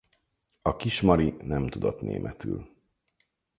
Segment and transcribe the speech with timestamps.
[0.61, 2.69] A kis Mari nem tudott németül.